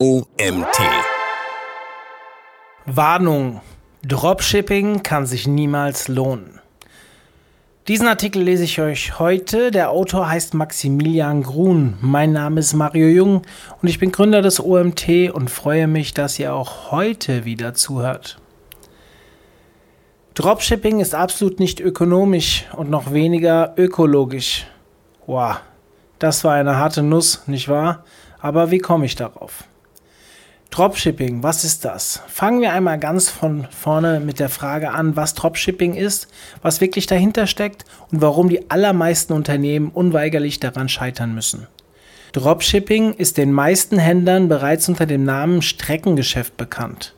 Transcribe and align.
OMT. 0.00 0.78
Warnung. 2.86 3.60
Dropshipping 4.04 5.02
kann 5.02 5.26
sich 5.26 5.48
niemals 5.48 6.06
lohnen. 6.06 6.60
Diesen 7.88 8.06
Artikel 8.06 8.42
lese 8.42 8.62
ich 8.62 8.80
euch 8.80 9.18
heute. 9.18 9.72
Der 9.72 9.90
Autor 9.90 10.28
heißt 10.28 10.54
Maximilian 10.54 11.42
Grun. 11.42 11.98
Mein 12.00 12.30
Name 12.30 12.60
ist 12.60 12.74
Mario 12.74 13.08
Jung 13.08 13.42
und 13.82 13.88
ich 13.88 13.98
bin 13.98 14.12
Gründer 14.12 14.40
des 14.40 14.60
OMT 14.60 15.32
und 15.32 15.50
freue 15.50 15.88
mich, 15.88 16.14
dass 16.14 16.38
ihr 16.38 16.54
auch 16.54 16.92
heute 16.92 17.44
wieder 17.44 17.74
zuhört. 17.74 18.40
Dropshipping 20.34 21.00
ist 21.00 21.16
absolut 21.16 21.58
nicht 21.58 21.80
ökonomisch 21.80 22.66
und 22.76 22.88
noch 22.88 23.12
weniger 23.12 23.74
ökologisch. 23.76 24.64
Wow, 25.26 25.56
das 26.20 26.44
war 26.44 26.54
eine 26.54 26.76
harte 26.76 27.02
Nuss, 27.02 27.48
nicht 27.48 27.68
wahr? 27.68 28.04
Aber 28.38 28.70
wie 28.70 28.78
komme 28.78 29.04
ich 29.04 29.16
darauf? 29.16 29.64
Dropshipping, 30.70 31.42
was 31.42 31.64
ist 31.64 31.84
das? 31.84 32.22
Fangen 32.28 32.60
wir 32.60 32.72
einmal 32.72 32.98
ganz 32.98 33.30
von 33.30 33.66
vorne 33.70 34.20
mit 34.20 34.38
der 34.38 34.50
Frage 34.50 34.90
an, 34.90 35.16
was 35.16 35.34
Dropshipping 35.34 35.94
ist, 35.94 36.28
was 36.62 36.80
wirklich 36.80 37.06
dahinter 37.06 37.46
steckt 37.46 37.84
und 38.12 38.20
warum 38.20 38.48
die 38.48 38.70
allermeisten 38.70 39.32
Unternehmen 39.32 39.88
unweigerlich 39.88 40.60
daran 40.60 40.88
scheitern 40.88 41.34
müssen. 41.34 41.66
Dropshipping 42.32 43.14
ist 43.14 43.38
den 43.38 43.50
meisten 43.50 43.98
Händlern 43.98 44.48
bereits 44.48 44.88
unter 44.88 45.06
dem 45.06 45.24
Namen 45.24 45.62
Streckengeschäft 45.62 46.56
bekannt. 46.58 47.14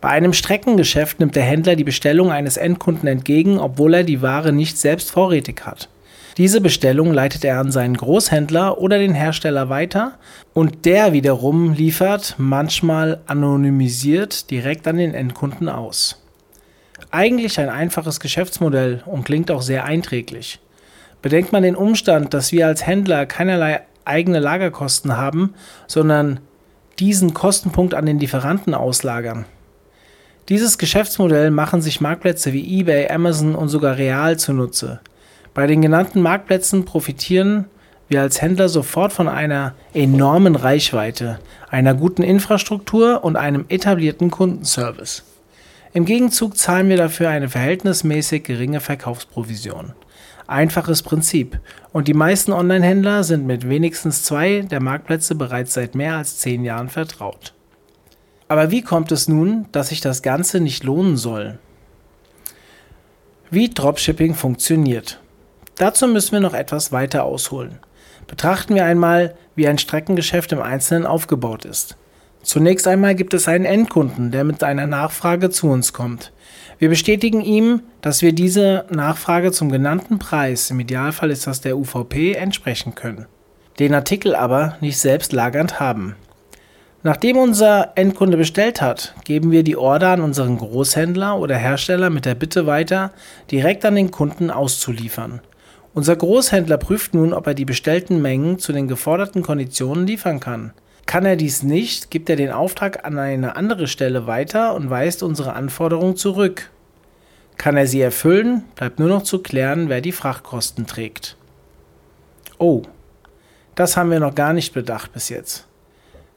Bei 0.00 0.10
einem 0.10 0.32
Streckengeschäft 0.32 1.18
nimmt 1.18 1.34
der 1.34 1.42
Händler 1.42 1.76
die 1.76 1.84
Bestellung 1.84 2.30
eines 2.30 2.56
Endkunden 2.56 3.08
entgegen, 3.08 3.58
obwohl 3.58 3.94
er 3.94 4.04
die 4.04 4.22
Ware 4.22 4.52
nicht 4.52 4.78
selbst 4.78 5.10
vorrätig 5.10 5.62
hat. 5.64 5.88
Diese 6.36 6.60
Bestellung 6.60 7.12
leitet 7.12 7.44
er 7.44 7.60
an 7.60 7.70
seinen 7.70 7.96
Großhändler 7.96 8.78
oder 8.78 8.98
den 8.98 9.14
Hersteller 9.14 9.68
weiter 9.68 10.18
und 10.52 10.84
der 10.84 11.12
wiederum 11.12 11.74
liefert, 11.74 12.34
manchmal 12.38 13.20
anonymisiert, 13.26 14.50
direkt 14.50 14.88
an 14.88 14.96
den 14.96 15.14
Endkunden 15.14 15.68
aus. 15.68 16.20
Eigentlich 17.12 17.60
ein 17.60 17.68
einfaches 17.68 18.18
Geschäftsmodell 18.18 19.04
und 19.06 19.24
klingt 19.24 19.52
auch 19.52 19.62
sehr 19.62 19.84
einträglich. 19.84 20.58
Bedenkt 21.22 21.52
man 21.52 21.62
den 21.62 21.76
Umstand, 21.76 22.34
dass 22.34 22.50
wir 22.50 22.66
als 22.66 22.84
Händler 22.84 23.26
keinerlei 23.26 23.82
eigene 24.04 24.40
Lagerkosten 24.40 25.16
haben, 25.16 25.54
sondern 25.86 26.40
diesen 26.98 27.32
Kostenpunkt 27.32 27.94
an 27.94 28.06
den 28.06 28.18
Lieferanten 28.18 28.74
auslagern. 28.74 29.44
Dieses 30.48 30.78
Geschäftsmodell 30.78 31.50
machen 31.50 31.80
sich 31.80 32.00
Marktplätze 32.00 32.52
wie 32.52 32.80
eBay, 32.80 33.08
Amazon 33.08 33.54
und 33.54 33.68
sogar 33.68 33.96
Real 33.96 34.36
zunutze. 34.36 35.00
Bei 35.54 35.68
den 35.68 35.82
genannten 35.82 36.20
Marktplätzen 36.20 36.84
profitieren 36.84 37.66
wir 38.08 38.20
als 38.20 38.42
Händler 38.42 38.68
sofort 38.68 39.12
von 39.12 39.28
einer 39.28 39.74
enormen 39.94 40.56
Reichweite, 40.56 41.38
einer 41.70 41.94
guten 41.94 42.22
Infrastruktur 42.22 43.24
und 43.24 43.36
einem 43.36 43.64
etablierten 43.68 44.30
Kundenservice. 44.30 45.22
Im 45.94 46.04
Gegenzug 46.04 46.56
zahlen 46.56 46.88
wir 46.88 46.96
dafür 46.96 47.28
eine 47.28 47.48
verhältnismäßig 47.48 48.42
geringe 48.42 48.80
Verkaufsprovision. 48.80 49.92
Einfaches 50.46 51.02
Prinzip. 51.02 51.60
Und 51.92 52.08
die 52.08 52.14
meisten 52.14 52.52
Online-Händler 52.52 53.24
sind 53.24 53.46
mit 53.46 53.68
wenigstens 53.68 54.24
zwei 54.24 54.60
der 54.60 54.82
Marktplätze 54.82 55.36
bereits 55.36 55.72
seit 55.72 55.94
mehr 55.94 56.16
als 56.16 56.38
zehn 56.38 56.64
Jahren 56.64 56.88
vertraut. 56.88 57.54
Aber 58.48 58.70
wie 58.70 58.82
kommt 58.82 59.10
es 59.12 59.28
nun, 59.28 59.66
dass 59.72 59.88
sich 59.88 60.00
das 60.00 60.22
Ganze 60.22 60.60
nicht 60.60 60.84
lohnen 60.84 61.16
soll? 61.16 61.58
Wie 63.50 63.70
Dropshipping 63.70 64.34
funktioniert. 64.34 65.20
Dazu 65.76 66.06
müssen 66.06 66.32
wir 66.32 66.40
noch 66.40 66.54
etwas 66.54 66.92
weiter 66.92 67.24
ausholen. 67.24 67.78
Betrachten 68.26 68.74
wir 68.74 68.84
einmal, 68.84 69.34
wie 69.56 69.66
ein 69.66 69.78
Streckengeschäft 69.78 70.52
im 70.52 70.62
Einzelnen 70.62 71.06
aufgebaut 71.06 71.64
ist. 71.64 71.96
Zunächst 72.42 72.86
einmal 72.86 73.14
gibt 73.14 73.34
es 73.34 73.48
einen 73.48 73.64
Endkunden, 73.64 74.30
der 74.30 74.44
mit 74.44 74.62
einer 74.62 74.86
Nachfrage 74.86 75.50
zu 75.50 75.68
uns 75.68 75.92
kommt. 75.92 76.32
Wir 76.78 76.88
bestätigen 76.90 77.40
ihm, 77.40 77.82
dass 78.02 78.22
wir 78.22 78.32
diese 78.32 78.84
Nachfrage 78.90 79.50
zum 79.50 79.70
genannten 79.70 80.18
Preis, 80.18 80.70
im 80.70 80.78
Idealfall 80.80 81.30
ist 81.30 81.46
das 81.46 81.60
der 81.60 81.76
UVP, 81.76 82.34
entsprechen 82.34 82.94
können. 82.94 83.26
Den 83.78 83.94
Artikel 83.94 84.36
aber 84.36 84.76
nicht 84.80 84.98
selbst 84.98 85.32
lagernd 85.32 85.80
haben. 85.80 86.16
Nachdem 87.02 87.36
unser 87.36 87.92
Endkunde 87.96 88.36
bestellt 88.36 88.80
hat, 88.80 89.14
geben 89.24 89.50
wir 89.50 89.62
die 89.62 89.76
Order 89.76 90.10
an 90.10 90.20
unseren 90.20 90.58
Großhändler 90.58 91.38
oder 91.38 91.56
Hersteller 91.56 92.10
mit 92.10 92.24
der 92.24 92.34
Bitte 92.34 92.66
weiter, 92.66 93.12
direkt 93.50 93.84
an 93.84 93.94
den 93.94 94.10
Kunden 94.10 94.50
auszuliefern. 94.50 95.40
Unser 95.94 96.16
Großhändler 96.16 96.76
prüft 96.76 97.14
nun, 97.14 97.32
ob 97.32 97.46
er 97.46 97.54
die 97.54 97.64
bestellten 97.64 98.20
Mengen 98.20 98.58
zu 98.58 98.72
den 98.72 98.88
geforderten 98.88 99.42
Konditionen 99.42 100.08
liefern 100.08 100.40
kann. 100.40 100.72
Kann 101.06 101.24
er 101.24 101.36
dies 101.36 101.62
nicht, 101.62 102.10
gibt 102.10 102.28
er 102.28 102.34
den 102.34 102.50
Auftrag 102.50 103.04
an 103.06 103.16
eine 103.16 103.54
andere 103.54 103.86
Stelle 103.86 104.26
weiter 104.26 104.74
und 104.74 104.90
weist 104.90 105.22
unsere 105.22 105.52
Anforderungen 105.52 106.16
zurück. 106.16 106.70
Kann 107.58 107.76
er 107.76 107.86
sie 107.86 108.00
erfüllen, 108.00 108.64
bleibt 108.74 108.98
nur 108.98 109.08
noch 109.08 109.22
zu 109.22 109.38
klären, 109.40 109.88
wer 109.88 110.00
die 110.00 110.10
Frachtkosten 110.10 110.86
trägt. 110.86 111.36
Oh, 112.58 112.82
das 113.76 113.96
haben 113.96 114.10
wir 114.10 114.20
noch 114.20 114.34
gar 114.34 114.52
nicht 114.52 114.74
bedacht 114.74 115.12
bis 115.12 115.28
jetzt. 115.28 115.68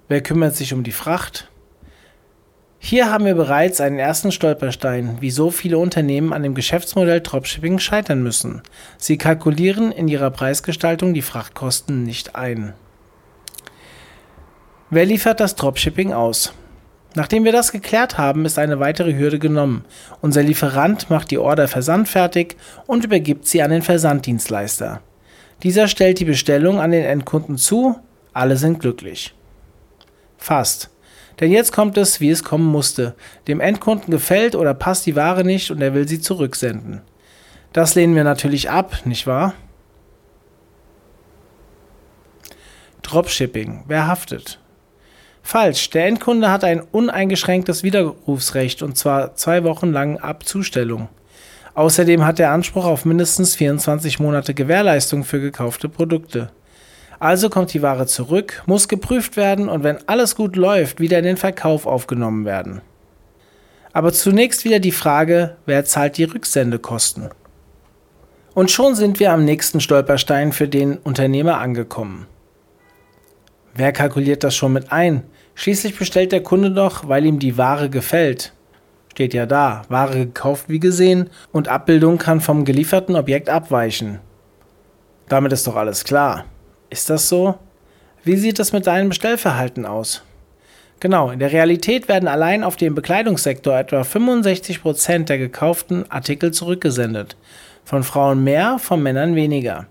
Wer 0.08 0.22
kümmert 0.22 0.56
sich 0.56 0.74
um 0.74 0.84
die 0.84 0.92
Fracht? 0.92 1.50
Hier 2.80 3.12
haben 3.12 3.26
wir 3.26 3.34
bereits 3.34 3.82
einen 3.82 4.00
ersten 4.00 4.32
Stolperstein, 4.32 5.18
wie 5.20 5.32
so 5.32 5.50
viele 5.50 5.78
Unternehmen 5.78 6.32
an 6.32 6.44
dem 6.44 6.54
Geschäftsmodell 6.54 7.22
Dropshipping 7.22 7.80
scheitern 7.80 8.22
müssen. 8.22 8.62
Sie 8.98 9.18
kalkulieren 9.18 9.92
in 9.92 10.08
ihrer 10.08 10.30
Preisgestaltung 10.30 11.14
die 11.14 11.24
Frachtkosten 11.24 12.04
nicht 12.04 12.36
ein. 12.36 12.74
Wer 14.90 15.06
liefert 15.06 15.40
das 15.40 15.56
Dropshipping 15.56 16.14
aus? 16.14 16.54
Nachdem 17.16 17.46
wir 17.46 17.52
das 17.52 17.72
geklärt 17.72 18.20
haben, 18.20 18.46
ist 18.46 18.60
eine 18.60 18.80
weitere 18.80 19.18
Hürde 19.18 19.40
genommen. 19.40 19.84
Unser 20.22 20.44
Lieferant 20.44 21.10
macht 21.10 21.32
die 21.32 21.40
Order 21.40 21.68
versandfertig 21.68 22.56
und 22.86 23.04
übergibt 23.04 23.48
sie 23.48 23.64
an 23.64 23.72
den 23.72 23.82
Versanddienstleister. 23.82 25.02
Dieser 25.64 25.88
stellt 25.88 26.20
die 26.20 26.26
Bestellung 26.26 26.80
an 26.80 26.92
den 26.92 27.04
Endkunden 27.04 27.58
zu, 27.58 27.96
alle 28.34 28.56
sind 28.56 28.80
glücklich. 28.80 29.34
Fast. 30.38 30.92
Denn 31.40 31.52
jetzt 31.52 31.72
kommt 31.72 31.98
es, 31.98 32.20
wie 32.20 32.30
es 32.30 32.44
kommen 32.44 32.66
musste. 32.66 33.16
Dem 33.48 33.60
Endkunden 33.60 34.12
gefällt 34.12 34.56
oder 34.56 34.74
passt 34.74 35.06
die 35.06 35.16
Ware 35.16 35.44
nicht 35.44 35.70
und 35.70 35.82
er 35.82 35.94
will 35.94 36.08
sie 36.08 36.20
zurücksenden. 36.20 37.02
Das 37.74 37.96
lehnen 37.96 38.16
wir 38.16 38.24
natürlich 38.24 38.70
ab, 38.70 39.06
nicht 39.06 39.28
wahr? 39.28 39.54
Dropshipping. 43.04 43.84
Wer 43.88 44.08
haftet? 44.08 44.60
Falsch. 45.44 45.92
Der 45.92 46.08
Endkunde 46.08 46.52
hat 46.52 46.64
ein 46.64 46.82
uneingeschränktes 46.82 47.84
Widerrufsrecht 47.84 48.82
und 48.82 48.98
zwar 48.98 49.36
zwei 49.36 49.64
Wochen 49.64 49.92
lang 49.92 50.18
ab 50.18 50.46
Zustellung. 50.46 51.08
Außerdem 51.74 52.26
hat 52.26 52.40
er 52.40 52.52
Anspruch 52.52 52.86
auf 52.86 53.06
mindestens 53.06 53.56
24 53.56 54.20
Monate 54.20 54.54
Gewährleistung 54.54 55.24
für 55.24 55.40
gekaufte 55.40 55.88
Produkte. 55.88 56.50
Also 57.20 57.50
kommt 57.50 57.74
die 57.74 57.82
Ware 57.82 58.06
zurück, 58.06 58.64
muss 58.68 58.88
geprüft 58.88 59.38
werden 59.38 59.70
und 59.70 59.84
wenn 59.84 59.98
alles 60.08 60.36
gut 60.36 60.56
läuft, 60.56 61.00
wieder 61.00 61.18
in 61.18 61.26
den 61.26 61.38
Verkauf 61.38 61.88
aufgenommen 61.88 62.46
werden. 62.46 62.82
Aber 63.92 64.14
zunächst 64.14 64.64
wieder 64.66 64.80
die 64.80 64.92
Frage, 64.92 65.56
wer 65.66 65.84
zahlt 65.84 66.18
die 66.18 66.26
Rücksendekosten? 66.26 67.30
Und 68.54 68.70
schon 68.70 68.94
sind 68.96 69.20
wir 69.20 69.32
am 69.32 69.46
nächsten 69.46 69.82
Stolperstein 69.82 70.52
für 70.52 70.68
den 70.68 70.98
Unternehmer 70.98 71.60
angekommen. 71.60 72.28
Wer 73.74 73.92
kalkuliert 73.92 74.44
das 74.44 74.56
schon 74.56 74.74
mit 74.74 74.92
ein? 74.92 75.24
Schließlich 75.56 75.98
bestellt 75.98 76.32
der 76.32 76.44
Kunde 76.44 76.72
doch, 76.72 77.08
weil 77.08 77.26
ihm 77.26 77.40
die 77.40 77.58
Ware 77.58 77.90
gefällt. 77.90 78.54
Steht 79.12 79.34
ja 79.34 79.48
da, 79.48 79.82
Ware 79.90 80.18
gekauft 80.18 80.66
wie 80.70 80.80
gesehen 80.80 81.32
und 81.52 81.68
Abbildung 81.68 82.20
kann 82.20 82.42
vom 82.42 82.66
gelieferten 82.66 83.16
Objekt 83.16 83.50
abweichen. 83.50 84.20
Damit 85.28 85.54
ist 85.54 85.66
doch 85.66 85.76
alles 85.76 86.04
klar. 86.04 86.46
Ist 86.90 87.10
das 87.10 87.28
so? 87.28 87.56
Wie 88.24 88.36
sieht 88.38 88.60
es 88.60 88.74
mit 88.74 88.88
deinem 88.88 89.10
Bestellverhalten 89.10 89.86
aus? 89.86 90.24
Genau, 91.00 91.30
in 91.30 91.40
der 91.40 91.52
Realität 91.52 92.08
werden 92.08 92.28
allein 92.28 92.64
auf 92.64 92.76
dem 92.76 92.96
Bekleidungssektor 92.96 93.78
etwa 93.78 94.02
65% 94.02 95.26
der 95.26 95.38
gekauften 95.38 96.10
Artikel 96.10 96.52
zurückgesendet. 96.52 97.38
Von 97.86 98.04
Frauen 98.04 98.44
mehr, 98.44 98.80
von 98.80 99.04
Männern 99.04 99.36
weniger. 99.36 99.86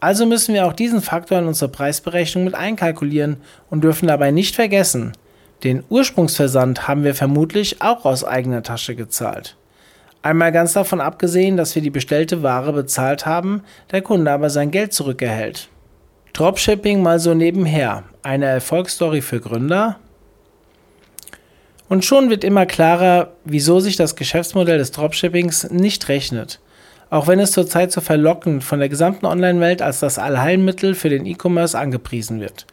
Also 0.00 0.26
müssen 0.26 0.54
wir 0.54 0.66
auch 0.66 0.72
diesen 0.72 1.00
Faktor 1.00 1.38
in 1.38 1.46
unsere 1.46 1.70
Preisberechnung 1.70 2.44
mit 2.44 2.54
einkalkulieren 2.54 3.38
und 3.70 3.84
dürfen 3.84 4.08
dabei 4.08 4.32
nicht 4.32 4.54
vergessen, 4.54 5.12
den 5.62 5.82
Ursprungsversand 5.88 6.88
haben 6.88 7.04
wir 7.04 7.14
vermutlich 7.14 7.80
auch 7.80 8.04
aus 8.04 8.22
eigener 8.22 8.62
Tasche 8.62 8.94
gezahlt. 8.94 9.56
Einmal 10.20 10.52
ganz 10.52 10.74
davon 10.74 11.00
abgesehen, 11.00 11.56
dass 11.56 11.74
wir 11.74 11.82
die 11.82 11.90
bestellte 11.90 12.42
Ware 12.42 12.72
bezahlt 12.72 13.24
haben, 13.24 13.62
der 13.90 14.02
Kunde 14.02 14.30
aber 14.30 14.50
sein 14.50 14.70
Geld 14.70 14.92
zurückerhält. 14.92 15.68
Dropshipping 16.34 17.00
mal 17.00 17.20
so 17.20 17.32
nebenher. 17.32 18.02
Eine 18.24 18.46
Erfolgsstory 18.46 19.22
für 19.22 19.38
Gründer. 19.38 20.00
Und 21.88 22.04
schon 22.04 22.28
wird 22.28 22.42
immer 22.42 22.66
klarer, 22.66 23.34
wieso 23.44 23.78
sich 23.78 23.94
das 23.94 24.16
Geschäftsmodell 24.16 24.78
des 24.78 24.90
Dropshippings 24.90 25.70
nicht 25.70 26.08
rechnet. 26.08 26.58
Auch 27.08 27.28
wenn 27.28 27.38
es 27.38 27.52
zurzeit 27.52 27.92
so 27.92 28.00
verlockend 28.00 28.64
von 28.64 28.80
der 28.80 28.88
gesamten 28.88 29.26
Online-Welt 29.26 29.80
als 29.80 30.00
das 30.00 30.18
Allheilmittel 30.18 30.96
für 30.96 31.08
den 31.08 31.24
E-Commerce 31.24 31.78
angepriesen 31.78 32.40
wird. 32.40 32.66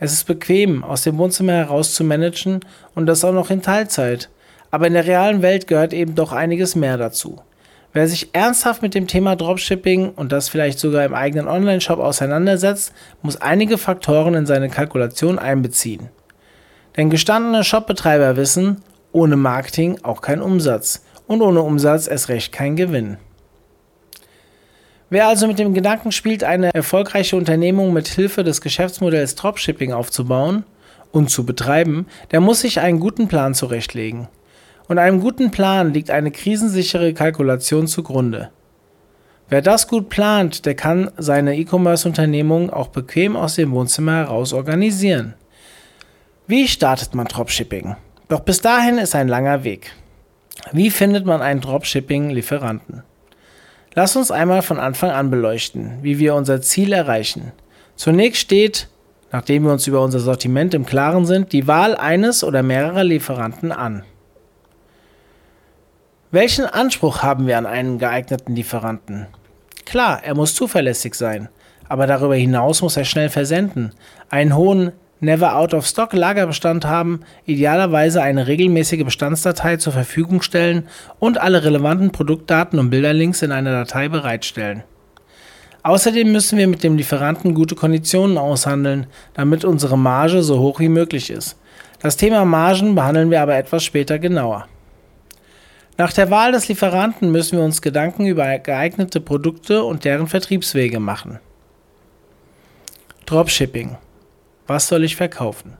Es 0.00 0.12
ist 0.12 0.26
bequem, 0.26 0.84
aus 0.84 1.00
dem 1.00 1.16
Wohnzimmer 1.16 1.54
heraus 1.54 1.94
zu 1.94 2.04
managen 2.04 2.60
und 2.94 3.06
das 3.06 3.24
auch 3.24 3.32
noch 3.32 3.48
in 3.48 3.62
Teilzeit. 3.62 4.28
Aber 4.70 4.86
in 4.86 4.92
der 4.92 5.06
realen 5.06 5.40
Welt 5.40 5.66
gehört 5.66 5.94
eben 5.94 6.14
doch 6.14 6.32
einiges 6.32 6.76
mehr 6.76 6.98
dazu. 6.98 7.40
Wer 7.92 8.06
sich 8.06 8.34
ernsthaft 8.34 8.82
mit 8.82 8.94
dem 8.94 9.06
Thema 9.06 9.34
Dropshipping 9.34 10.10
und 10.10 10.30
das 10.30 10.48
vielleicht 10.48 10.78
sogar 10.78 11.04
im 11.04 11.14
eigenen 11.14 11.48
Online-Shop 11.48 11.98
auseinandersetzt, 11.98 12.92
muss 13.22 13.40
einige 13.40 13.78
Faktoren 13.78 14.34
in 14.34 14.46
seine 14.46 14.68
Kalkulation 14.68 15.38
einbeziehen. 15.38 16.10
Denn 16.96 17.08
gestandene 17.08 17.64
Shopbetreiber 17.64 18.36
wissen, 18.36 18.82
ohne 19.12 19.36
Marketing 19.36 19.98
auch 20.02 20.20
kein 20.20 20.42
Umsatz 20.42 21.04
und 21.26 21.40
ohne 21.40 21.62
Umsatz 21.62 22.06
erst 22.08 22.28
recht 22.28 22.52
kein 22.52 22.76
Gewinn. 22.76 23.16
Wer 25.10 25.26
also 25.26 25.46
mit 25.46 25.58
dem 25.58 25.72
Gedanken 25.72 26.12
spielt, 26.12 26.44
eine 26.44 26.74
erfolgreiche 26.74 27.36
Unternehmung 27.36 27.94
mit 27.94 28.08
Hilfe 28.08 28.44
des 28.44 28.60
Geschäftsmodells 28.60 29.36
Dropshipping 29.36 29.94
aufzubauen 29.94 30.64
und 31.12 31.30
zu 31.30 31.46
betreiben, 31.46 32.06
der 32.30 32.40
muss 32.40 32.60
sich 32.60 32.80
einen 32.80 33.00
guten 33.00 33.28
Plan 33.28 33.54
zurechtlegen. 33.54 34.28
Und 34.88 34.98
einem 34.98 35.20
guten 35.20 35.50
Plan 35.50 35.92
liegt 35.92 36.10
eine 36.10 36.30
krisensichere 36.30 37.12
Kalkulation 37.12 37.86
zugrunde. 37.86 38.50
Wer 39.50 39.62
das 39.62 39.86
gut 39.86 40.08
plant, 40.08 40.66
der 40.66 40.74
kann 40.74 41.10
seine 41.16 41.56
E-Commerce-Unternehmung 41.56 42.70
auch 42.70 42.88
bequem 42.88 43.36
aus 43.36 43.54
dem 43.54 43.70
Wohnzimmer 43.72 44.16
heraus 44.16 44.52
organisieren. 44.52 45.34
Wie 46.46 46.66
startet 46.68 47.14
man 47.14 47.26
Dropshipping? 47.26 47.96
Doch 48.28 48.40
bis 48.40 48.60
dahin 48.60 48.98
ist 48.98 49.14
ein 49.14 49.28
langer 49.28 49.64
Weg. 49.64 49.92
Wie 50.72 50.90
findet 50.90 51.24
man 51.24 51.40
einen 51.40 51.60
Dropshipping-Lieferanten? 51.60 53.02
Lass 53.94 54.16
uns 54.16 54.30
einmal 54.30 54.62
von 54.62 54.78
Anfang 54.78 55.10
an 55.10 55.30
beleuchten, 55.30 55.98
wie 56.02 56.18
wir 56.18 56.34
unser 56.34 56.60
Ziel 56.60 56.92
erreichen. 56.92 57.52
Zunächst 57.96 58.40
steht, 58.40 58.88
nachdem 59.32 59.64
wir 59.64 59.72
uns 59.72 59.86
über 59.86 60.02
unser 60.02 60.20
Sortiment 60.20 60.74
im 60.74 60.86
Klaren 60.86 61.26
sind, 61.26 61.52
die 61.52 61.66
Wahl 61.66 61.96
eines 61.96 62.44
oder 62.44 62.62
mehrerer 62.62 63.04
Lieferanten 63.04 63.72
an. 63.72 64.04
Welchen 66.30 66.66
Anspruch 66.66 67.22
haben 67.22 67.46
wir 67.46 67.56
an 67.56 67.64
einen 67.64 67.98
geeigneten 67.98 68.54
Lieferanten? 68.54 69.28
Klar, 69.86 70.20
er 70.22 70.34
muss 70.34 70.54
zuverlässig 70.54 71.14
sein, 71.14 71.48
aber 71.88 72.06
darüber 72.06 72.34
hinaus 72.34 72.82
muss 72.82 72.98
er 72.98 73.06
schnell 73.06 73.30
versenden, 73.30 73.94
einen 74.28 74.54
hohen 74.54 74.92
Never 75.20 75.56
Out 75.56 75.72
of 75.72 75.86
Stock 75.86 76.12
Lagerbestand 76.12 76.84
haben, 76.84 77.20
idealerweise 77.46 78.20
eine 78.20 78.46
regelmäßige 78.46 79.04
Bestandsdatei 79.04 79.78
zur 79.78 79.94
Verfügung 79.94 80.42
stellen 80.42 80.86
und 81.18 81.38
alle 81.38 81.64
relevanten 81.64 82.12
Produktdaten 82.12 82.78
und 82.78 82.90
Bilderlinks 82.90 83.40
in 83.40 83.50
einer 83.50 83.72
Datei 83.72 84.10
bereitstellen. 84.10 84.84
Außerdem 85.82 86.30
müssen 86.30 86.58
wir 86.58 86.68
mit 86.68 86.82
dem 86.82 86.98
Lieferanten 86.98 87.54
gute 87.54 87.74
Konditionen 87.74 88.36
aushandeln, 88.36 89.06
damit 89.32 89.64
unsere 89.64 89.96
Marge 89.96 90.42
so 90.42 90.58
hoch 90.58 90.78
wie 90.78 90.90
möglich 90.90 91.30
ist. 91.30 91.56
Das 92.02 92.18
Thema 92.18 92.44
Margen 92.44 92.94
behandeln 92.94 93.30
wir 93.30 93.40
aber 93.40 93.56
etwas 93.56 93.82
später 93.82 94.18
genauer. 94.18 94.66
Nach 96.00 96.12
der 96.12 96.30
Wahl 96.30 96.52
des 96.52 96.68
Lieferanten 96.68 97.32
müssen 97.32 97.58
wir 97.58 97.64
uns 97.64 97.82
Gedanken 97.82 98.24
über 98.24 98.60
geeignete 98.60 99.20
Produkte 99.20 99.82
und 99.82 100.04
deren 100.04 100.28
Vertriebswege 100.28 101.00
machen. 101.00 101.40
Dropshipping. 103.26 103.98
Was 104.68 104.86
soll 104.86 105.02
ich 105.02 105.16
verkaufen? 105.16 105.76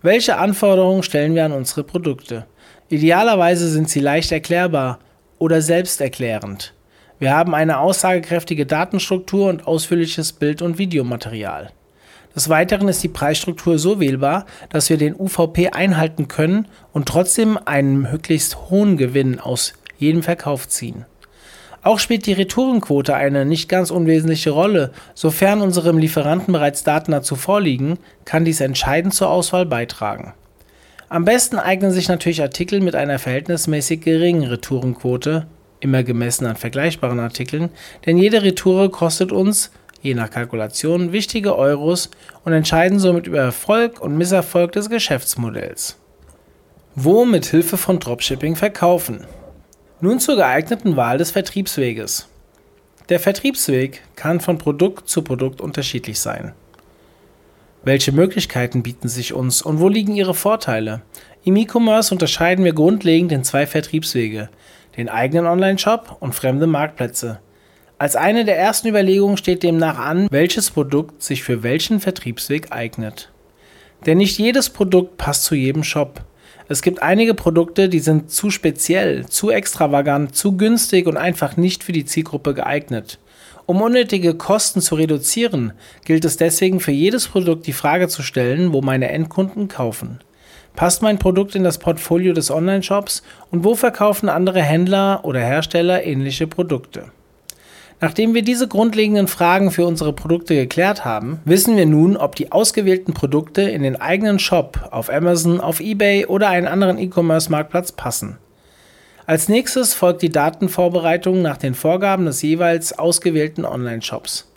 Welche 0.00 0.38
Anforderungen 0.38 1.02
stellen 1.02 1.34
wir 1.34 1.44
an 1.44 1.52
unsere 1.52 1.84
Produkte? 1.84 2.46
Idealerweise 2.88 3.68
sind 3.68 3.90
sie 3.90 4.00
leicht 4.00 4.32
erklärbar 4.32 4.98
oder 5.38 5.60
selbsterklärend. 5.60 6.72
Wir 7.18 7.36
haben 7.36 7.54
eine 7.54 7.80
aussagekräftige 7.80 8.64
Datenstruktur 8.64 9.50
und 9.50 9.66
ausführliches 9.66 10.32
Bild- 10.32 10.62
und 10.62 10.78
Videomaterial. 10.78 11.70
Des 12.34 12.48
Weiteren 12.48 12.88
ist 12.88 13.02
die 13.02 13.08
Preisstruktur 13.08 13.78
so 13.78 14.00
wählbar, 14.00 14.46
dass 14.70 14.88
wir 14.88 14.96
den 14.96 15.14
UVP 15.14 15.70
einhalten 15.70 16.28
können 16.28 16.66
und 16.92 17.06
trotzdem 17.06 17.58
einen 17.64 18.00
möglichst 18.02 18.70
hohen 18.70 18.96
Gewinn 18.96 19.38
aus 19.38 19.74
jedem 19.98 20.22
Verkauf 20.22 20.68
ziehen. 20.68 21.04
Auch 21.82 21.98
spielt 21.98 22.26
die 22.26 22.32
Retourenquote 22.32 23.14
eine 23.14 23.44
nicht 23.44 23.68
ganz 23.68 23.90
unwesentliche 23.90 24.50
Rolle. 24.50 24.92
Sofern 25.14 25.60
unserem 25.60 25.98
Lieferanten 25.98 26.52
bereits 26.52 26.84
Daten 26.84 27.10
dazu 27.10 27.34
vorliegen, 27.34 27.98
kann 28.24 28.44
dies 28.44 28.60
entscheidend 28.60 29.14
zur 29.14 29.30
Auswahl 29.30 29.66
beitragen. 29.66 30.32
Am 31.08 31.24
besten 31.24 31.58
eignen 31.58 31.90
sich 31.90 32.08
natürlich 32.08 32.40
Artikel 32.40 32.80
mit 32.80 32.94
einer 32.94 33.18
verhältnismäßig 33.18 34.00
geringen 34.00 34.44
Retourenquote, 34.44 35.46
immer 35.80 36.04
gemessen 36.04 36.46
an 36.46 36.56
vergleichbaren 36.56 37.18
Artikeln, 37.18 37.70
denn 38.06 38.16
jede 38.16 38.42
Retoure 38.44 38.88
kostet 38.88 39.32
uns 39.32 39.72
je 40.02 40.14
nach 40.14 40.30
Kalkulation 40.30 41.12
wichtige 41.12 41.56
Euros 41.56 42.10
und 42.44 42.52
entscheiden 42.52 42.98
somit 42.98 43.26
über 43.26 43.38
Erfolg 43.38 44.00
und 44.00 44.18
Misserfolg 44.18 44.72
des 44.72 44.90
Geschäftsmodells. 44.90 45.96
Wo 46.94 47.24
mit 47.24 47.46
Hilfe 47.46 47.78
von 47.78 47.98
Dropshipping 47.98 48.56
verkaufen? 48.56 49.24
Nun 50.00 50.20
zur 50.20 50.36
geeigneten 50.36 50.96
Wahl 50.96 51.16
des 51.16 51.30
Vertriebsweges. 51.30 52.28
Der 53.08 53.20
Vertriebsweg 53.20 54.02
kann 54.16 54.40
von 54.40 54.58
Produkt 54.58 55.08
zu 55.08 55.22
Produkt 55.22 55.60
unterschiedlich 55.60 56.18
sein. 56.18 56.52
Welche 57.84 58.12
Möglichkeiten 58.12 58.82
bieten 58.82 59.08
sich 59.08 59.32
uns 59.32 59.62
und 59.62 59.80
wo 59.80 59.88
liegen 59.88 60.14
ihre 60.14 60.34
Vorteile? 60.34 61.02
Im 61.44 61.56
E-Commerce 61.56 62.14
unterscheiden 62.14 62.64
wir 62.64 62.72
grundlegend 62.72 63.32
in 63.32 63.42
zwei 63.42 63.66
Vertriebswege, 63.66 64.48
den 64.96 65.08
eigenen 65.08 65.46
Online-Shop 65.46 66.16
und 66.20 66.34
fremde 66.34 66.66
Marktplätze. 66.66 67.40
Als 68.02 68.16
eine 68.16 68.44
der 68.44 68.58
ersten 68.58 68.88
Überlegungen 68.88 69.36
steht 69.36 69.62
demnach 69.62 69.96
an, 69.96 70.26
welches 70.28 70.72
Produkt 70.72 71.22
sich 71.22 71.44
für 71.44 71.62
welchen 71.62 72.00
Vertriebsweg 72.00 72.72
eignet. 72.72 73.30
Denn 74.06 74.18
nicht 74.18 74.40
jedes 74.40 74.70
Produkt 74.70 75.18
passt 75.18 75.44
zu 75.44 75.54
jedem 75.54 75.84
Shop. 75.84 76.22
Es 76.68 76.82
gibt 76.82 77.00
einige 77.00 77.34
Produkte, 77.34 77.88
die 77.88 78.00
sind 78.00 78.28
zu 78.28 78.50
speziell, 78.50 79.26
zu 79.26 79.50
extravagant, 79.50 80.34
zu 80.34 80.56
günstig 80.56 81.06
und 81.06 81.16
einfach 81.16 81.56
nicht 81.56 81.84
für 81.84 81.92
die 81.92 82.04
Zielgruppe 82.04 82.54
geeignet. 82.54 83.20
Um 83.66 83.80
unnötige 83.80 84.34
Kosten 84.34 84.80
zu 84.80 84.96
reduzieren, 84.96 85.72
gilt 86.04 86.24
es 86.24 86.36
deswegen 86.36 86.80
für 86.80 86.90
jedes 86.90 87.28
Produkt 87.28 87.68
die 87.68 87.72
Frage 87.72 88.08
zu 88.08 88.24
stellen, 88.24 88.72
wo 88.72 88.80
meine 88.80 89.10
Endkunden 89.10 89.68
kaufen. 89.68 90.18
Passt 90.74 91.02
mein 91.02 91.20
Produkt 91.20 91.54
in 91.54 91.62
das 91.62 91.78
Portfolio 91.78 92.32
des 92.32 92.50
Online-Shops 92.50 93.22
und 93.52 93.62
wo 93.62 93.76
verkaufen 93.76 94.28
andere 94.28 94.60
Händler 94.60 95.20
oder 95.22 95.38
Hersteller 95.38 96.02
ähnliche 96.02 96.48
Produkte? 96.48 97.12
Nachdem 98.02 98.34
wir 98.34 98.42
diese 98.42 98.66
grundlegenden 98.66 99.28
Fragen 99.28 99.70
für 99.70 99.86
unsere 99.86 100.12
Produkte 100.12 100.56
geklärt 100.56 101.04
haben, 101.04 101.38
wissen 101.44 101.76
wir 101.76 101.86
nun, 101.86 102.16
ob 102.16 102.34
die 102.34 102.50
ausgewählten 102.50 103.14
Produkte 103.14 103.62
in 103.62 103.84
den 103.84 103.94
eigenen 103.94 104.40
Shop 104.40 104.88
auf 104.90 105.08
Amazon, 105.08 105.60
auf 105.60 105.78
eBay 105.78 106.26
oder 106.26 106.48
einen 106.48 106.66
anderen 106.66 106.98
E-Commerce-Marktplatz 106.98 107.92
passen. 107.92 108.38
Als 109.24 109.48
nächstes 109.48 109.94
folgt 109.94 110.22
die 110.22 110.30
Datenvorbereitung 110.30 111.42
nach 111.42 111.58
den 111.58 111.74
Vorgaben 111.74 112.26
des 112.26 112.42
jeweils 112.42 112.98
ausgewählten 112.98 113.64
Online-Shops. 113.64 114.50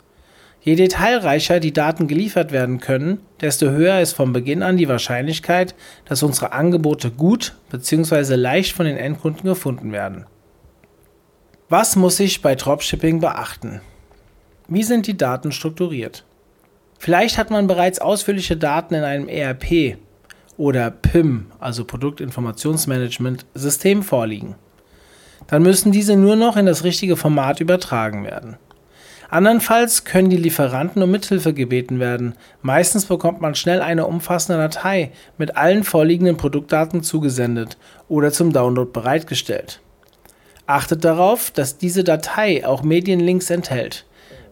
Je 0.60 0.74
detailreicher 0.74 1.60
die 1.60 1.72
Daten 1.72 2.08
geliefert 2.08 2.50
werden 2.50 2.80
können, 2.80 3.20
desto 3.40 3.70
höher 3.70 4.00
ist 4.00 4.14
von 4.14 4.32
Beginn 4.32 4.64
an 4.64 4.76
die 4.76 4.88
Wahrscheinlichkeit, 4.88 5.76
dass 6.04 6.24
unsere 6.24 6.50
Angebote 6.50 7.12
gut 7.12 7.54
bzw. 7.70 8.34
leicht 8.34 8.72
von 8.72 8.86
den 8.86 8.96
Endkunden 8.96 9.44
gefunden 9.44 9.92
werden. 9.92 10.26
Was 11.68 11.96
muss 11.96 12.20
ich 12.20 12.42
bei 12.42 12.54
Dropshipping 12.54 13.18
beachten? 13.18 13.80
Wie 14.68 14.84
sind 14.84 15.08
die 15.08 15.16
Daten 15.16 15.50
strukturiert? 15.50 16.24
Vielleicht 16.96 17.38
hat 17.38 17.50
man 17.50 17.66
bereits 17.66 17.98
ausführliche 17.98 18.56
Daten 18.56 18.94
in 18.94 19.02
einem 19.02 19.26
ERP 19.26 19.98
oder 20.56 20.92
PIM, 20.92 21.46
also 21.58 21.84
Produktinformationsmanagement, 21.84 23.46
System 23.54 24.04
vorliegen. 24.04 24.54
Dann 25.48 25.64
müssen 25.64 25.90
diese 25.90 26.14
nur 26.14 26.36
noch 26.36 26.56
in 26.56 26.66
das 26.66 26.84
richtige 26.84 27.16
Format 27.16 27.58
übertragen 27.58 28.22
werden. 28.22 28.58
Andernfalls 29.28 30.04
können 30.04 30.30
die 30.30 30.36
Lieferanten 30.36 31.02
um 31.02 31.10
Mithilfe 31.10 31.52
gebeten 31.52 31.98
werden. 31.98 32.34
Meistens 32.62 33.06
bekommt 33.06 33.40
man 33.40 33.56
schnell 33.56 33.82
eine 33.82 34.06
umfassende 34.06 34.62
Datei 34.62 35.10
mit 35.36 35.56
allen 35.56 35.82
vorliegenden 35.82 36.36
Produktdaten 36.36 37.02
zugesendet 37.02 37.76
oder 38.08 38.30
zum 38.30 38.52
Download 38.52 38.92
bereitgestellt. 38.92 39.80
Achtet 40.66 41.04
darauf, 41.04 41.50
dass 41.50 41.78
diese 41.78 42.02
Datei 42.02 42.66
auch 42.66 42.82
Medienlinks 42.82 43.50
enthält. 43.50 44.04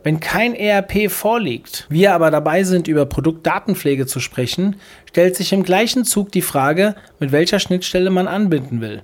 Wenn 0.04 0.20
kein 0.20 0.54
ERP 0.54 1.10
vorliegt, 1.10 1.86
wir 1.88 2.14
aber 2.14 2.30
dabei 2.30 2.62
sind, 2.62 2.88
über 2.88 3.06
Produktdatenpflege 3.06 4.06
zu 4.06 4.20
sprechen, 4.20 4.76
stellt 5.08 5.34
sich 5.34 5.52
im 5.52 5.62
gleichen 5.62 6.04
Zug 6.04 6.30
die 6.30 6.42
Frage, 6.42 6.94
mit 7.18 7.32
welcher 7.32 7.58
Schnittstelle 7.58 8.10
man 8.10 8.28
anbinden 8.28 8.80
will. 8.80 9.02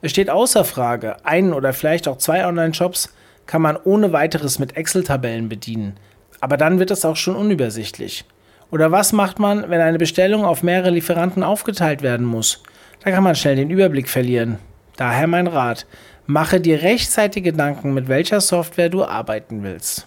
Es 0.00 0.10
steht 0.10 0.30
außer 0.30 0.64
Frage, 0.64 1.24
einen 1.24 1.52
oder 1.52 1.72
vielleicht 1.72 2.08
auch 2.08 2.18
zwei 2.18 2.46
Online-Shops 2.46 3.12
kann 3.46 3.62
man 3.62 3.76
ohne 3.76 4.12
weiteres 4.12 4.58
mit 4.58 4.76
Excel-Tabellen 4.76 5.48
bedienen. 5.48 5.96
Aber 6.40 6.56
dann 6.56 6.78
wird 6.78 6.90
es 6.90 7.04
auch 7.04 7.16
schon 7.16 7.36
unübersichtlich. 7.36 8.24
Oder 8.70 8.90
was 8.90 9.12
macht 9.12 9.38
man, 9.38 9.70
wenn 9.70 9.80
eine 9.80 9.98
Bestellung 9.98 10.44
auf 10.44 10.62
mehrere 10.62 10.90
Lieferanten 10.90 11.42
aufgeteilt 11.42 12.02
werden 12.02 12.26
muss? 12.26 12.62
Da 13.04 13.10
kann 13.10 13.24
man 13.24 13.34
schnell 13.34 13.56
den 13.56 13.70
Überblick 13.70 14.08
verlieren. 14.08 14.58
Daher 14.96 15.26
mein 15.26 15.46
Rat. 15.46 15.86
Mache 16.30 16.60
dir 16.60 16.82
rechtzeitig 16.82 17.42
Gedanken, 17.42 17.94
mit 17.94 18.06
welcher 18.06 18.42
Software 18.42 18.90
du 18.90 19.02
arbeiten 19.02 19.62
willst. 19.62 20.06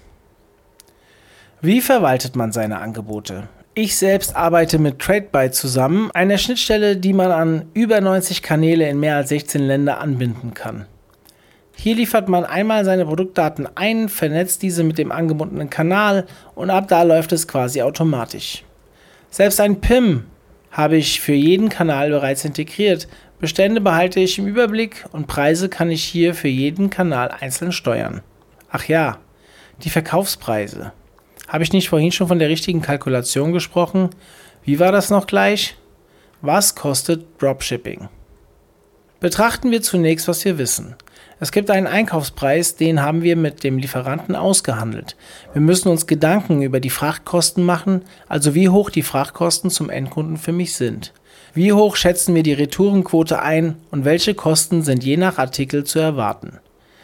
Wie 1.61 1.81
verwaltet 1.81 2.35
man 2.35 2.51
seine 2.51 2.79
Angebote? 2.79 3.47
Ich 3.73 3.97
selbst 3.97 4.35
arbeite 4.35 4.77
mit 4.77 4.99
TradeBuy 4.99 5.49
zusammen, 5.49 6.11
einer 6.11 6.37
Schnittstelle, 6.37 6.95
die 6.95 7.13
man 7.13 7.31
an 7.31 7.65
über 7.73 8.01
90 8.01 8.43
Kanäle 8.43 8.87
in 8.87 8.99
mehr 8.99 9.15
als 9.15 9.29
16 9.29 9.63
Länder 9.63 9.99
anbinden 9.99 10.53
kann. 10.53 10.85
Hier 11.75 11.95
liefert 11.95 12.29
man 12.29 12.45
einmal 12.45 12.85
seine 12.85 13.07
Produktdaten 13.07 13.67
ein, 13.73 14.07
vernetzt 14.07 14.61
diese 14.61 14.83
mit 14.83 14.99
dem 14.99 15.11
angebundenen 15.11 15.71
Kanal 15.71 16.27
und 16.53 16.69
ab 16.69 16.87
da 16.87 17.01
läuft 17.01 17.31
es 17.31 17.47
quasi 17.47 17.81
automatisch. 17.81 18.63
Selbst 19.31 19.59
ein 19.59 19.81
PIM 19.81 20.25
habe 20.69 20.97
ich 20.97 21.19
für 21.19 21.33
jeden 21.33 21.69
Kanal 21.69 22.11
bereits 22.11 22.45
integriert. 22.45 23.07
Bestände 23.41 23.81
behalte 23.81 24.19
ich 24.19 24.37
im 24.37 24.45
Überblick 24.45 25.03
und 25.13 25.25
Preise 25.25 25.67
kann 25.67 25.89
ich 25.89 26.03
hier 26.03 26.35
für 26.35 26.47
jeden 26.47 26.91
Kanal 26.91 27.29
einzeln 27.31 27.71
steuern. 27.71 28.21
Ach 28.69 28.83
ja, 28.85 29.17
die 29.83 29.89
Verkaufspreise. 29.89 30.93
Habe 31.47 31.63
ich 31.63 31.73
nicht 31.73 31.89
vorhin 31.89 32.11
schon 32.11 32.27
von 32.27 32.37
der 32.37 32.49
richtigen 32.49 32.83
Kalkulation 32.83 33.51
gesprochen? 33.51 34.11
Wie 34.63 34.79
war 34.79 34.91
das 34.91 35.09
noch 35.09 35.25
gleich? 35.25 35.75
Was 36.41 36.75
kostet 36.75 37.25
Dropshipping? 37.41 38.09
Betrachten 39.19 39.71
wir 39.71 39.81
zunächst, 39.81 40.27
was 40.27 40.45
wir 40.45 40.59
wissen. 40.59 40.95
Es 41.39 41.51
gibt 41.51 41.71
einen 41.71 41.87
Einkaufspreis, 41.87 42.75
den 42.75 43.01
haben 43.01 43.23
wir 43.23 43.35
mit 43.35 43.63
dem 43.63 43.79
Lieferanten 43.79 44.35
ausgehandelt. 44.35 45.15
Wir 45.53 45.63
müssen 45.63 45.89
uns 45.89 46.05
Gedanken 46.05 46.61
über 46.61 46.79
die 46.79 46.91
Frachtkosten 46.91 47.63
machen, 47.63 48.03
also 48.27 48.53
wie 48.53 48.69
hoch 48.69 48.91
die 48.91 49.01
Frachtkosten 49.01 49.71
zum 49.71 49.89
Endkunden 49.89 50.37
für 50.37 50.51
mich 50.51 50.75
sind. 50.75 51.11
Wie 51.53 51.73
hoch 51.73 51.97
schätzen 51.97 52.33
wir 52.33 52.43
die 52.43 52.53
Retourenquote 52.53 53.41
ein 53.41 53.75
und 53.91 54.05
welche 54.05 54.33
Kosten 54.33 54.83
sind 54.83 55.03
je 55.03 55.17
nach 55.17 55.37
Artikel 55.37 55.83
zu 55.83 55.99
erwarten? 55.99 56.59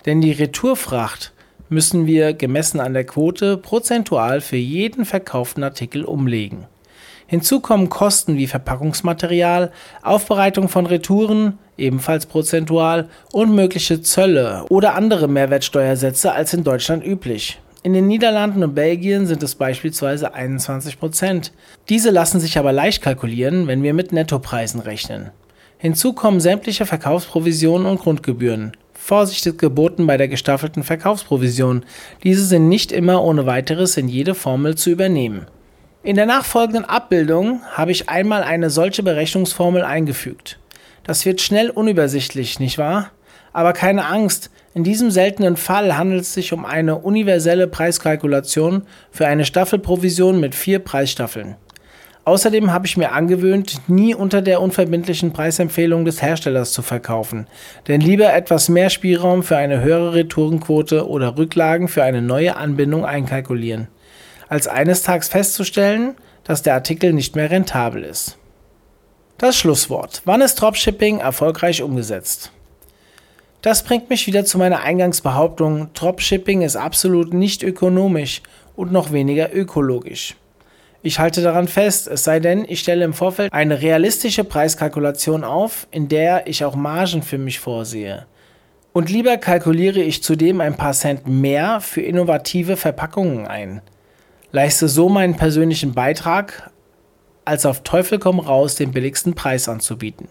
Denn 0.06 0.22
die 0.22 0.32
Retourfracht 0.32 1.34
müssen 1.68 2.08
wir, 2.08 2.32
gemessen 2.32 2.80
an 2.80 2.94
der 2.94 3.04
Quote, 3.04 3.58
prozentual 3.58 4.40
für 4.40 4.56
jeden 4.56 5.04
verkauften 5.04 5.66
Artikel 5.66 6.06
umlegen. 6.06 6.66
Hinzu 7.26 7.60
kommen 7.60 7.90
Kosten 7.90 8.38
wie 8.38 8.48
Verpackungsmaterial, 8.48 9.74
Aufbereitung 10.02 10.70
von 10.70 10.86
Retouren, 10.86 11.58
ebenfalls 11.78 12.26
prozentual, 12.26 13.10
und 13.34 13.54
mögliche 13.54 14.02
Zölle 14.02 14.64
oder 14.70 14.96
andere 14.96 15.28
Mehrwertsteuersätze 15.28 16.32
als 16.32 16.54
in 16.54 16.64
Deutschland 16.64 17.06
üblich. 17.06 17.60
In 17.88 17.94
den 17.94 18.08
Niederlanden 18.08 18.66
und 18.66 18.76
Belgien 18.76 19.28
sind 19.28 19.42
es 19.44 19.56
beispielsweise 19.56 20.34
21 20.34 21.00
Prozent. 21.00 21.54
Diese 21.88 22.10
lassen 22.10 22.42
sich 22.42 22.58
aber 22.58 22.74
leicht 22.74 23.02
kalkulieren, 23.02 23.68
wenn 23.68 23.82
wir 23.82 23.94
mit 23.94 24.12
Nettopreisen 24.12 24.82
rechnen. 24.82 25.32
Hinzu 25.78 26.12
kommen 26.12 26.42
sämtliche 26.42 26.86
Verkaufsprovisionen 26.86 27.88
und 27.88 28.02
Grundgebühren. 28.02 28.76
Vorsicht 28.94 29.46
ist 29.46 29.58
geboten 29.58 30.06
bei 30.06 30.18
der 30.18 30.28
gestaffelten 30.28 30.84
Verkaufsprovision. 30.84 31.86
Diese 32.26 32.44
sind 32.44 32.68
nicht 32.68 32.92
immer 32.92 33.24
ohne 33.24 33.46
weiteres 33.46 33.96
in 33.96 34.10
jede 34.10 34.36
Formel 34.36 34.76
zu 34.76 34.90
übernehmen. 34.90 35.48
In 36.04 36.18
der 36.18 36.26
nachfolgenden 36.26 36.84
Abbildung 36.84 37.62
habe 37.72 37.92
ich 37.92 38.10
einmal 38.10 38.44
eine 38.44 38.70
solche 38.70 39.02
Berechnungsformel 39.02 39.84
eingefügt. 39.84 40.60
Das 41.06 41.26
wird 41.26 41.40
schnell 41.40 41.70
unübersichtlich, 41.70 42.60
nicht 42.60 42.78
wahr? 42.78 43.12
Aber 43.58 43.74
keine 43.74 44.06
Angst, 44.06 44.52
in 44.76 44.84
diesem 44.84 45.10
seltenen 45.10 45.58
Fall 45.58 45.98
handelt 45.98 46.22
es 46.22 46.36
sich 46.36 46.54
um 46.54 46.64
eine 46.64 47.00
universelle 47.00 47.66
Preiskalkulation 47.66 48.84
für 49.10 49.26
eine 49.26 49.46
Staffelprovision 49.46 50.40
mit 50.40 50.54
vier 50.54 50.78
Preisstaffeln. 50.78 51.56
Außerdem 52.24 52.72
habe 52.72 52.86
ich 52.86 52.98
mir 52.98 53.14
angewöhnt, 53.14 53.82
nie 53.88 54.14
unter 54.14 54.44
der 54.44 54.62
unverbindlichen 54.62 55.34
Preisempfehlung 55.34 56.06
des 56.06 56.22
Herstellers 56.22 56.72
zu 56.72 56.84
verkaufen, 56.84 57.48
denn 57.88 58.00
lieber 58.00 58.32
etwas 58.32 58.70
mehr 58.70 58.92
Spielraum 58.92 59.42
für 59.42 59.58
eine 59.58 59.82
höhere 59.82 60.14
Retourenquote 60.14 61.08
oder 61.08 61.36
Rücklagen 61.36 61.88
für 61.88 62.04
eine 62.04 62.22
neue 62.22 62.58
Anbindung 62.58 63.08
einkalkulieren, 63.08 63.88
als 64.50 64.68
eines 64.68 65.02
Tages 65.02 65.30
festzustellen, 65.30 66.14
dass 66.44 66.62
der 66.62 66.76
Artikel 66.76 67.12
nicht 67.12 67.36
mehr 67.36 67.50
rentabel 67.50 68.04
ist. 68.04 68.38
Das 69.40 69.58
Schlusswort. 69.58 70.22
Wann 70.26 70.42
ist 70.42 70.62
Dropshipping 70.62 71.22
erfolgreich 71.22 71.82
umgesetzt? 71.82 72.52
Das 73.62 73.84
bringt 73.84 74.10
mich 74.10 74.28
wieder 74.28 74.46
zu 74.46 74.58
meiner 74.58 74.82
Eingangsbehauptung, 74.82 75.90
Dropshipping 75.94 76.62
ist 76.62 76.76
absolut 76.76 77.34
nicht 77.34 77.64
ökonomisch 77.64 78.42
und 78.76 78.92
noch 78.92 79.12
weniger 79.12 79.54
ökologisch. 79.54 80.36
Ich 81.02 81.20
halte 81.20 81.42
daran 81.42 81.68
fest, 81.68 82.08
es 82.08 82.24
sei 82.24 82.40
denn, 82.40 82.66
ich 82.68 82.80
stelle 82.80 83.06
im 83.06 83.14
Vorfeld 83.14 83.52
eine 83.54 83.82
realistische 83.82 84.44
Preiskalkulation 84.44 85.44
auf, 85.44 85.88
in 85.90 86.08
der 86.08 86.48
ich 86.48 86.66
auch 86.66 86.76
Margen 86.76 87.24
für 87.24 87.38
mich 87.38 87.60
vorsehe. 87.60 88.26
Und 88.94 89.10
lieber 89.10 89.38
kalkuliere 89.38 90.02
ich 90.02 90.24
zudem 90.24 90.60
ein 90.60 90.76
paar 90.76 90.94
Cent 90.94 91.28
mehr 91.28 91.82
für 91.82 92.02
innovative 92.02 92.78
Verpackungen 92.78 93.48
ein. 93.48 93.82
Leiste 94.52 94.88
so 94.88 95.08
meinen 95.10 95.36
persönlichen 95.36 95.94
Beitrag, 95.94 96.72
als 97.46 97.66
auf 97.66 97.84
Teufel 97.84 98.20
komm 98.20 98.40
raus 98.40 98.76
den 98.76 98.92
billigsten 98.92 99.34
Preis 99.34 99.70
anzubieten. 99.70 100.28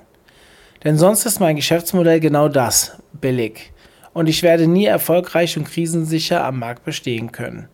Denn 0.84 0.98
sonst 0.98 1.26
ist 1.26 1.40
mein 1.40 1.56
Geschäftsmodell 1.56 2.20
genau 2.20 2.48
das, 2.48 2.98
billig. 3.20 3.72
Und 4.12 4.28
ich 4.28 4.42
werde 4.42 4.66
nie 4.66 4.86
erfolgreich 4.86 5.56
und 5.56 5.64
krisensicher 5.64 6.44
am 6.44 6.58
Markt 6.58 6.84
bestehen 6.84 7.32
können. 7.32 7.68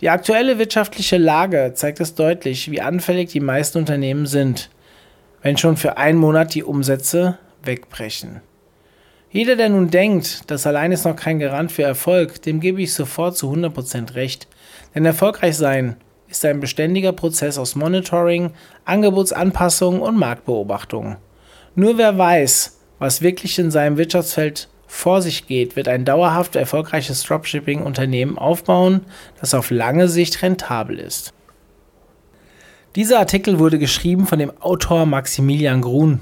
Die 0.00 0.10
aktuelle 0.10 0.58
wirtschaftliche 0.58 1.16
Lage 1.16 1.72
zeigt 1.74 2.00
es 2.00 2.14
deutlich, 2.14 2.70
wie 2.70 2.80
anfällig 2.80 3.30
die 3.30 3.40
meisten 3.40 3.78
Unternehmen 3.78 4.26
sind, 4.26 4.70
wenn 5.42 5.56
schon 5.56 5.76
für 5.76 5.96
einen 5.96 6.18
Monat 6.18 6.54
die 6.54 6.62
Umsätze 6.62 7.38
wegbrechen. 7.62 8.40
Jeder, 9.30 9.56
der 9.56 9.68
nun 9.68 9.90
denkt, 9.90 10.50
das 10.50 10.66
allein 10.66 10.90
ist 10.92 11.04
noch 11.04 11.16
kein 11.16 11.38
Garant 11.38 11.70
für 11.70 11.82
Erfolg, 11.82 12.40
dem 12.42 12.60
gebe 12.60 12.80
ich 12.80 12.94
sofort 12.94 13.36
zu 13.36 13.52
100% 13.52 14.14
recht. 14.14 14.48
Denn 14.94 15.04
erfolgreich 15.04 15.56
sein 15.56 15.96
ist 16.28 16.44
ein 16.44 16.60
beständiger 16.60 17.12
Prozess 17.12 17.58
aus 17.58 17.74
Monitoring, 17.74 18.52
Angebotsanpassung 18.84 20.00
und 20.00 20.16
Marktbeobachtung. 20.16 21.16
Nur 21.74 21.98
wer 21.98 22.16
weiß, 22.16 22.77
was 22.98 23.22
wirklich 23.22 23.58
in 23.58 23.70
seinem 23.70 23.96
Wirtschaftsfeld 23.96 24.68
vor 24.86 25.20
sich 25.22 25.46
geht, 25.46 25.76
wird 25.76 25.86
ein 25.86 26.04
dauerhaft 26.04 26.56
erfolgreiches 26.56 27.22
Dropshipping-Unternehmen 27.22 28.38
aufbauen, 28.38 29.02
das 29.40 29.54
auf 29.54 29.70
lange 29.70 30.08
Sicht 30.08 30.42
rentabel 30.42 30.98
ist. 30.98 31.34
Dieser 32.96 33.18
Artikel 33.18 33.58
wurde 33.58 33.78
geschrieben 33.78 34.26
von 34.26 34.38
dem 34.38 34.50
Autor 34.60 35.04
Maximilian 35.06 35.82
Grun. 35.82 36.20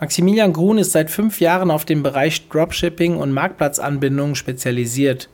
Maximilian 0.00 0.52
Grun 0.52 0.78
ist 0.78 0.92
seit 0.92 1.10
fünf 1.10 1.40
Jahren 1.40 1.72
auf 1.72 1.84
dem 1.84 2.04
Bereich 2.04 2.48
Dropshipping 2.48 3.16
und 3.16 3.32
Marktplatzanbindung 3.32 4.36
spezialisiert. 4.36 5.28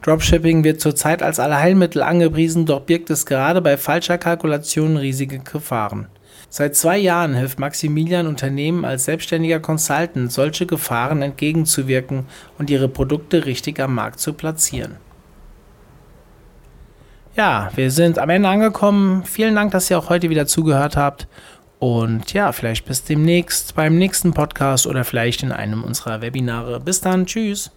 Dropshipping 0.00 0.64
wird 0.64 0.80
zurzeit 0.80 1.22
als 1.22 1.38
Allheilmittel 1.38 2.02
angepriesen, 2.02 2.64
doch 2.64 2.80
birgt 2.80 3.10
es 3.10 3.26
gerade 3.26 3.60
bei 3.60 3.76
falscher 3.76 4.16
Kalkulation 4.16 4.96
riesige 4.96 5.40
Gefahren. 5.40 6.06
Seit 6.50 6.76
zwei 6.76 6.96
Jahren 6.96 7.34
hilft 7.34 7.58
Maximilian 7.58 8.26
Unternehmen 8.26 8.84
als 8.84 9.04
selbstständiger 9.04 9.60
Consultant, 9.60 10.32
solche 10.32 10.64
Gefahren 10.64 11.20
entgegenzuwirken 11.20 12.26
und 12.58 12.70
ihre 12.70 12.88
Produkte 12.88 13.44
richtig 13.44 13.80
am 13.80 13.94
Markt 13.94 14.18
zu 14.18 14.32
platzieren. 14.32 14.96
Ja, 17.36 17.70
wir 17.76 17.90
sind 17.90 18.18
am 18.18 18.30
Ende 18.30 18.48
angekommen. 18.48 19.24
Vielen 19.24 19.54
Dank, 19.54 19.70
dass 19.72 19.90
ihr 19.90 19.98
auch 19.98 20.08
heute 20.08 20.30
wieder 20.30 20.46
zugehört 20.46 20.96
habt. 20.96 21.28
Und 21.78 22.32
ja, 22.32 22.50
vielleicht 22.50 22.86
bis 22.86 23.04
demnächst 23.04 23.76
beim 23.76 23.96
nächsten 23.96 24.34
Podcast 24.34 24.86
oder 24.86 25.04
vielleicht 25.04 25.42
in 25.42 25.52
einem 25.52 25.84
unserer 25.84 26.20
Webinare. 26.20 26.80
Bis 26.80 27.00
dann, 27.00 27.26
tschüss. 27.26 27.70